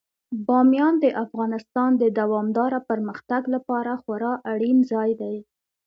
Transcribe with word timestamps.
بامیان 0.47 0.93
د 1.03 1.05
افغانستان 1.23 1.91
د 2.01 2.03
دوامداره 2.19 2.79
پرمختګ 2.89 3.41
لپاره 3.55 3.91
خورا 4.01 4.33
اړین 4.51 4.77
ځای 4.91 5.11
دی. 5.21 5.35